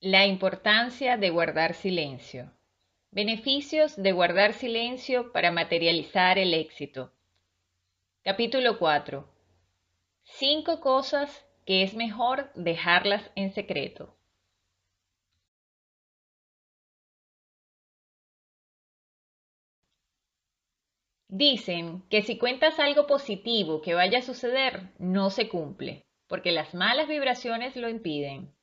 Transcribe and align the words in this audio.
La 0.00 0.26
importancia 0.26 1.16
de 1.16 1.30
guardar 1.30 1.74
silencio. 1.74 2.52
Beneficios 3.10 4.00
de 4.00 4.12
guardar 4.12 4.52
silencio 4.52 5.32
para 5.32 5.50
materializar 5.50 6.38
el 6.38 6.54
éxito. 6.54 7.12
Capítulo 8.22 8.78
4. 8.78 9.28
Cinco 10.22 10.78
cosas 10.80 11.44
que 11.66 11.82
es 11.82 11.94
mejor 11.94 12.52
dejarlas 12.54 13.28
en 13.34 13.52
secreto. 13.52 14.16
Dicen 21.26 22.04
que 22.08 22.22
si 22.22 22.38
cuentas 22.38 22.78
algo 22.78 23.08
positivo 23.08 23.82
que 23.82 23.94
vaya 23.94 24.20
a 24.20 24.22
suceder, 24.22 24.92
no 25.00 25.30
se 25.30 25.48
cumple, 25.48 26.06
porque 26.28 26.52
las 26.52 26.72
malas 26.72 27.08
vibraciones 27.08 27.74
lo 27.74 27.88
impiden. 27.88 28.56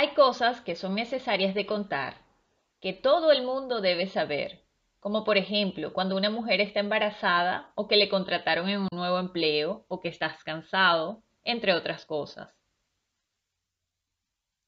Hay 0.00 0.10
cosas 0.10 0.60
que 0.60 0.76
son 0.76 0.94
necesarias 0.94 1.56
de 1.56 1.66
contar, 1.66 2.18
que 2.80 2.92
todo 2.92 3.32
el 3.32 3.42
mundo 3.42 3.80
debe 3.80 4.06
saber, 4.06 4.62
como 5.00 5.24
por 5.24 5.36
ejemplo 5.36 5.92
cuando 5.92 6.16
una 6.16 6.30
mujer 6.30 6.60
está 6.60 6.78
embarazada 6.78 7.72
o 7.74 7.88
que 7.88 7.96
le 7.96 8.08
contrataron 8.08 8.68
en 8.68 8.82
un 8.82 8.88
nuevo 8.92 9.18
empleo 9.18 9.86
o 9.88 9.98
que 10.00 10.06
estás 10.06 10.44
cansado, 10.44 11.24
entre 11.42 11.72
otras 11.72 12.06
cosas. 12.06 12.54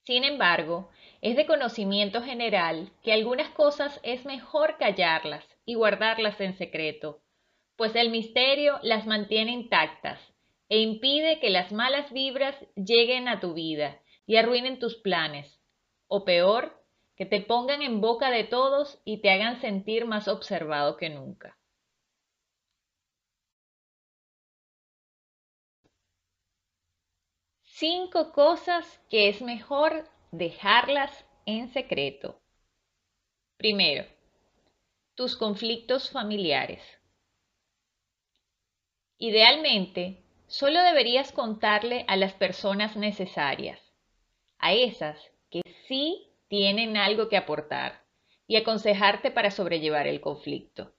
Sin 0.03 0.25
embargo, 0.25 0.91
es 1.21 1.37
de 1.37 1.47
conocimiento 1.47 2.23
general 2.23 2.91
que 3.05 3.13
algunas 3.13 3.51
cosas 3.51 4.01
es 4.03 4.25
mejor 4.25 4.79
callarlas 4.79 5.47
y 5.65 5.75
guardarlas 5.75 6.41
en 6.41 6.59
secreto, 6.59 7.21
pues 7.77 7.95
el 7.95 8.11
misterio 8.11 8.81
las 8.83 9.07
mantiene 9.07 9.53
intactas 9.53 10.19
e 10.69 10.81
impide 10.81 11.39
que 11.39 11.51
las 11.51 11.71
malas 11.71 12.13
vibras 12.13 12.57
lleguen 12.75 13.29
a 13.29 13.39
tu 13.39 13.55
vida 13.55 14.01
y 14.31 14.37
arruinen 14.37 14.79
tus 14.79 14.95
planes, 14.95 15.61
o 16.07 16.25
peor, 16.25 16.81
que 17.17 17.27
te 17.27 17.41
pongan 17.41 17.83
en 17.83 18.01
boca 18.01 18.31
de 18.31 18.45
todos 18.45 19.01
y 19.05 19.21
te 19.23 19.33
hagan 19.33 19.61
sentir 19.61 20.07
más 20.07 20.29
observado 20.29 20.97
que 20.97 21.11
nunca. 21.11 21.59
Cinco 27.65 28.31
cosas 28.31 29.01
que 29.11 29.29
es 29.29 29.43
mejor 29.43 30.09
dejarlas 30.31 31.27
en 31.45 31.73
secreto. 31.73 32.41
Primero, 33.57 34.07
tus 35.17 35.37
conflictos 35.37 36.09
familiares. 36.09 36.81
Idealmente, 39.19 40.23
solo 40.47 40.81
deberías 40.83 41.33
contarle 41.33 42.05
a 42.07 42.15
las 42.15 42.33
personas 42.35 42.95
necesarias 42.95 43.90
a 44.61 44.73
esas 44.73 45.19
que 45.51 45.63
sí 45.89 46.29
tienen 46.49 46.97
algo 46.97 47.29
que 47.29 47.37
aportar 47.37 48.05
y 48.47 48.57
aconsejarte 48.57 49.31
para 49.31 49.51
sobrellevar 49.51 50.07
el 50.07 50.21
conflicto. 50.21 50.93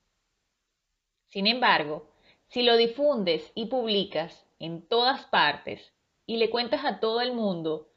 Sin 1.28 1.48
embargo, 1.48 2.10
si 2.48 2.64
lo 2.64 2.76
difundes 2.76 3.52
y 3.56 3.68
publicas 3.68 4.46
en 4.60 4.88
todas 4.88 5.26
partes 5.26 5.94
y 6.26 6.38
le 6.38 6.50
cuentas 6.50 6.84
a 6.86 7.00
todo 7.00 7.22
el 7.22 7.34
mundo, 7.34 7.90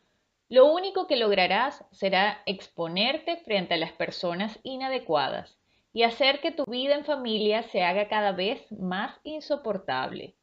lo 0.49 0.73
único 0.73 1.07
que 1.07 1.17
lograrás 1.17 1.85
será 1.91 2.43
exponerte 2.47 3.39
frente 3.39 3.75
a 3.75 3.79
las 3.79 3.93
personas 3.93 4.61
inadecuadas 4.63 5.59
y 5.93 6.03
hacer 6.03 6.41
que 6.41 6.53
tu 6.53 6.65
vida 6.65 6.95
en 6.95 7.05
familia 7.05 7.63
se 7.63 7.83
haga 7.83 8.09
cada 8.09 8.33
vez 8.33 8.71
más 8.71 9.19
insoportable. 9.25 10.37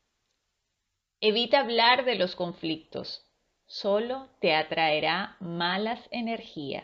Evita 1.20 1.60
hablar 1.60 2.04
de 2.04 2.16
los 2.16 2.36
conflictos, 2.36 3.31
solo 3.72 4.28
te 4.42 4.54
atraerá 4.54 5.38
malas 5.40 6.06
energías. 6.12 6.84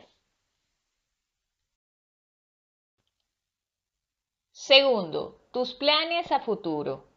Segundo, 4.51 5.41
tus 5.51 5.73
planes 5.73 6.31
a 6.31 6.39
futuro. 6.39 7.09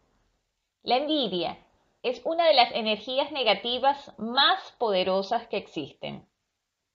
La 0.82 0.96
envidia 0.96 1.56
es 2.02 2.20
una 2.24 2.48
de 2.48 2.54
las 2.54 2.72
energías 2.72 3.30
negativas 3.30 4.12
más 4.18 4.72
poderosas 4.72 5.46
que 5.46 5.58
existen. 5.58 6.28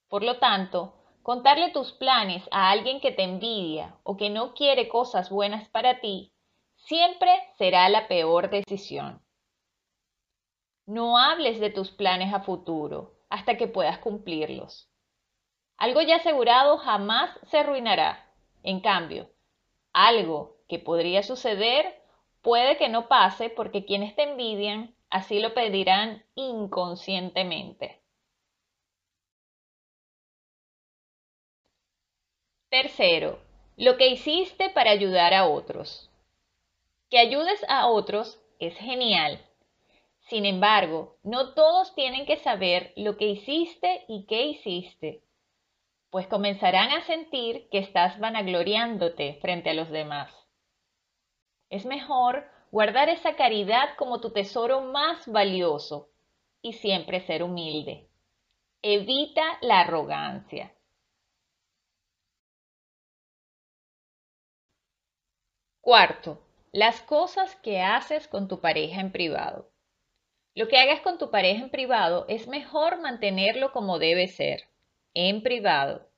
Por 0.10 0.24
lo 0.24 0.40
tanto, 0.40 0.96
contarle 1.24 1.72
tus 1.72 1.94
planes 1.94 2.44
a 2.52 2.72
alguien 2.72 3.00
que 3.00 3.14
te 3.14 3.24
envidia 3.24 3.96
o 4.04 4.18
que 4.18 4.30
no 4.30 4.54
quiere 4.54 4.90
cosas 4.90 5.30
buenas 5.30 5.70
para 5.70 6.02
ti 6.02 6.34
siempre 6.76 7.32
será 7.58 7.88
la 7.88 8.10
peor 8.10 8.50
decisión. 8.50 9.25
No 10.86 11.18
hables 11.18 11.60
de 11.60 11.72
tus 11.72 11.90
planes 11.92 12.34
a 12.34 12.42
futuro 12.42 13.16
hasta 13.30 13.58
que 13.58 13.68
puedas 13.68 13.98
cumplirlos. 13.98 14.88
Algo 15.78 16.02
ya 16.02 16.18
asegurado 16.18 16.78
jamás 16.78 17.38
se 17.50 17.58
arruinará. 17.58 18.32
En 18.64 18.82
cambio, 18.82 19.30
algo 19.94 20.58
que 20.68 20.80
podría 20.80 21.24
suceder 21.24 22.02
puede 22.42 22.78
que 22.78 22.90
no 22.90 23.08
pase 23.08 23.50
porque 23.50 23.86
quienes 23.86 24.16
te 24.16 24.24
envidian 24.24 24.96
así 25.10 25.40
lo 25.40 25.54
pedirán 25.54 26.24
inconscientemente. 26.36 28.02
Tercero, 32.70 33.40
lo 33.78 33.98
que 33.98 34.10
hiciste 34.10 34.70
para 34.70 34.92
ayudar 34.92 35.34
a 35.34 35.48
otros. 35.48 36.12
Que 37.10 37.20
ayudes 37.20 37.64
a 37.70 37.88
otros 37.88 38.42
es 38.60 38.76
genial, 38.76 39.40
sin 40.26 40.46
embargo, 40.46 41.18
no 41.22 41.54
todos 41.54 41.94
tienen 41.94 42.26
que 42.26 42.38
saber 42.38 42.94
lo 42.96 43.16
que 43.16 43.28
hiciste 43.28 44.06
y 44.08 44.26
qué 44.26 44.46
hiciste, 44.48 45.24
pues 46.10 46.26
comenzarán 46.28 46.92
a 46.92 47.02
sentir 47.02 47.70
que 47.70 47.78
estás 47.78 48.20
vanagloriándote 48.20 49.38
frente 49.42 49.70
a 49.70 49.74
los 49.76 49.90
demás. 49.92 50.34
Es 51.70 51.86
mejor 51.86 52.50
guardar 52.72 53.10
esa 53.10 53.36
caridad 53.36 53.96
como 53.98 54.20
tu 54.20 54.32
tesoro 54.32 54.82
más 54.82 55.28
valioso 55.28 56.10
y 56.62 56.74
siempre 56.74 57.22
ser 57.22 57.44
humilde. 57.44 58.10
Evita 58.82 59.60
la 59.62 59.82
arrogancia. 59.82 60.74
Cuarto, 65.82 66.42
las 66.72 67.02
cosas 67.02 67.56
que 67.58 67.82
haces 67.82 68.28
con 68.28 68.48
tu 68.48 68.60
pareja 68.60 69.02
en 69.02 69.12
privado. 69.12 69.75
Lo 70.56 70.70
que 70.70 70.78
hagas 70.78 71.02
con 71.02 71.18
tu 71.18 71.30
pareja 71.32 71.64
en 71.64 71.70
privado 71.70 72.26
es 72.30 72.48
mejor 72.48 73.02
mantenerlo 73.02 73.74
como 73.74 74.00
debe 74.00 74.28
ser, 74.28 74.64
en 75.14 75.44
privado. 75.44 76.10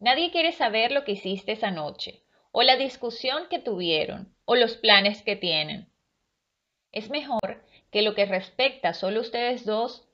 Nadie 0.00 0.32
quiere 0.32 0.50
saber 0.50 0.90
lo 0.90 1.04
que 1.04 1.12
hiciste 1.12 1.52
esa 1.52 1.70
noche, 1.70 2.24
o 2.50 2.64
la 2.64 2.76
discusión 2.76 3.48
que 3.48 3.60
tuvieron, 3.60 4.34
o 4.46 4.56
los 4.56 4.76
planes 4.76 5.22
que 5.22 5.36
tienen. 5.36 5.88
Es 6.90 7.08
mejor 7.08 7.64
que 7.92 8.02
lo 8.02 8.16
que 8.16 8.26
respecta 8.26 8.94
solo 8.94 9.20
ustedes 9.20 9.64
dos 9.64 10.08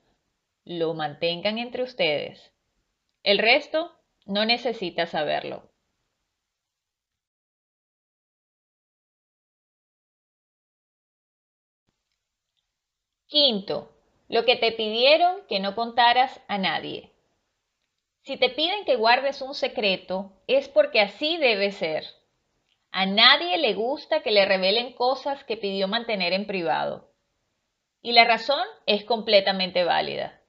lo 0.63 0.93
mantengan 0.93 1.57
entre 1.57 1.81
ustedes. 1.81 2.53
El 3.23 3.39
resto 3.39 3.97
no 4.25 4.45
necesita 4.45 5.07
saberlo. 5.07 5.72
Quinto, 13.33 13.89
lo 14.29 14.45
que 14.45 14.57
te 14.57 14.71
pidieron 14.73 15.41
que 15.49 15.59
no 15.59 15.73
contaras 15.73 16.39
a 16.47 16.59
nadie. 16.59 17.13
Si 18.21 18.37
te 18.37 18.49
piden 18.49 18.85
que 18.85 18.95
guardes 18.95 19.41
un 19.41 19.55
secreto, 19.55 20.33
es 20.45 20.69
porque 20.69 21.01
así 21.01 21.37
debe 21.37 21.71
ser. 21.71 22.05
A 22.91 23.07
nadie 23.07 23.57
le 23.57 23.73
gusta 23.73 24.21
que 24.21 24.29
le 24.29 24.45
revelen 24.45 24.93
cosas 24.93 25.43
que 25.45 25.57
pidió 25.57 25.87
mantener 25.87 26.31
en 26.31 26.45
privado. 26.45 27.09
Y 28.03 28.11
la 28.11 28.23
razón 28.23 28.61
es 28.85 29.03
completamente 29.03 29.83
válida. 29.83 30.39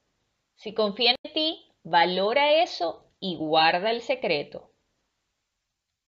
Si 0.54 0.74
confía 0.74 1.12
en 1.12 1.32
ti, 1.32 1.72
valora 1.84 2.52
eso 2.62 3.10
y 3.18 3.36
guarda 3.36 3.92
el 3.92 4.02
secreto. 4.02 4.73